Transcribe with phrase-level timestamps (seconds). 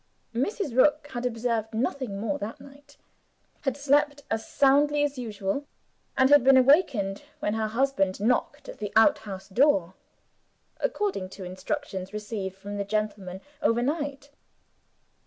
[0.33, 0.75] Mrs.
[0.75, 2.97] Rook had observed nothing more that night;
[3.61, 5.67] had slept as soundly as usual;
[6.17, 9.93] and had been awakened when her husband knocked at the outhouse door,
[10.79, 14.31] according to instructions received from the gentlemen, overnight.